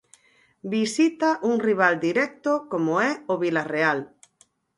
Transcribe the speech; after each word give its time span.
Visita 0.69 1.33
un 1.49 1.57
rival 1.67 1.95
directo 2.07 2.51
como 2.71 2.93
é 3.09 3.11
o 3.33 3.35
Vilarreal. 3.43 3.99